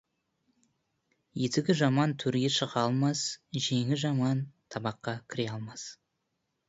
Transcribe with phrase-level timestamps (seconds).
[1.47, 3.21] Етігі жаман төрге шыға алмас,
[3.67, 4.43] жеңі жаман
[4.77, 5.89] табаққа кіре алмас.